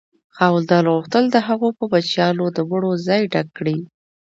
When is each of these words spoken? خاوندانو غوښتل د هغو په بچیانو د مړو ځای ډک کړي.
خاوندانو 0.35 0.89
غوښتل 0.95 1.23
د 1.31 1.37
هغو 1.47 1.67
په 1.77 1.83
بچیانو 1.93 2.45
د 2.55 2.57
مړو 2.69 2.91
ځای 3.07 3.21
ډک 3.33 3.47
کړي. 3.57 3.77